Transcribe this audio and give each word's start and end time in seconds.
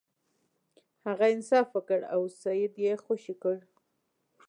هغه 1.07 1.25
انصاف 1.35 1.67
وکړ 1.73 1.99
او 2.13 2.21
سید 2.41 2.73
یې 2.85 2.93
خوشې 3.03 3.35
کړ. 3.43 3.57